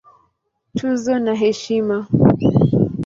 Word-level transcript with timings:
Tuzo 0.77 1.13
na 1.23 1.33
Heshima 1.41 1.97